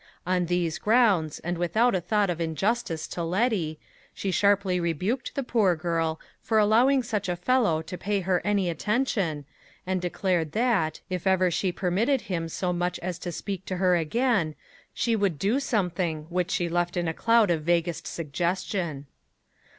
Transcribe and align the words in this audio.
On 0.25 0.47
these 0.47 0.79
grounds, 0.79 1.37
and 1.41 1.59
without 1.59 1.93
a 1.93 2.01
thought 2.01 2.31
of 2.31 2.41
injustice 2.41 3.07
to 3.09 3.21
Letty, 3.21 3.77
she 4.15 4.31
sharply 4.31 4.79
rebuked 4.79 5.35
the 5.35 5.43
poor 5.43 5.75
girl 5.75 6.19
for 6.41 6.57
allowing 6.57 7.03
such 7.03 7.29
a 7.29 7.35
fellow 7.35 7.83
to 7.83 7.97
pay 7.99 8.21
her 8.21 8.41
any 8.43 8.67
attention, 8.67 9.45
and 9.85 10.01
declared 10.01 10.53
that, 10.53 11.01
if 11.11 11.27
ever 11.27 11.51
she 11.51 11.71
permitted 11.71 12.21
him 12.21 12.49
so 12.49 12.73
much 12.73 12.97
as 13.01 13.19
to 13.19 13.31
speak 13.31 13.63
to 13.67 13.77
her 13.77 13.95
again, 13.95 14.55
she 14.91 15.15
would 15.15 15.37
do 15.37 15.59
something 15.59 16.23
which 16.29 16.49
she 16.49 16.67
left 16.67 16.97
in 16.97 17.07
a 17.07 17.13
cloud 17.13 17.51
of 17.51 17.61
vaguest 17.61 18.07
suggestion. 18.07 19.05